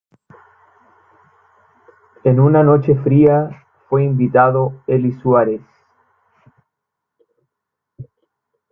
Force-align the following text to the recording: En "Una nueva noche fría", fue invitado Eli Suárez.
En 2.23 2.39
"Una 2.39 2.63
nueva 2.63 2.77
noche 2.79 2.95
fría", 3.03 3.67
fue 3.87 4.03
invitado 4.03 4.81
Eli 4.87 5.11
Suárez. 5.19 5.61